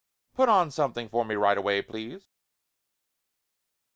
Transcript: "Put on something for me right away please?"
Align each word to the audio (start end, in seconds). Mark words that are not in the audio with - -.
"Put 0.33 0.49
on 0.49 0.71
something 0.71 1.09
for 1.09 1.23
me 1.23 1.35
right 1.35 1.55
away 1.59 1.83
please?" 1.83 2.25